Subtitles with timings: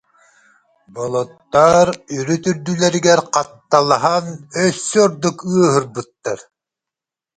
[0.93, 4.25] Былыттар үрүт-үрдүлэригэр хатталаһан,
[4.63, 6.39] өссө ордук ыаһырбыттар